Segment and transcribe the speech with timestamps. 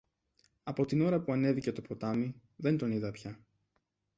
[0.63, 3.39] Από την ώρα που ανέβηκε το ποτάμι, δεν τον είδα πια.